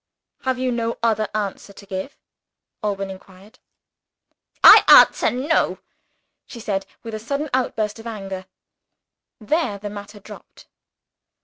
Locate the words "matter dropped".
9.91-10.65